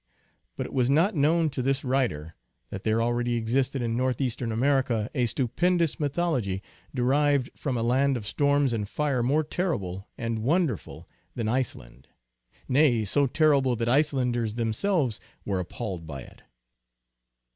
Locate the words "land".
7.83-8.17